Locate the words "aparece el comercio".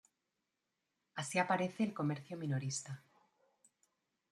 1.37-2.35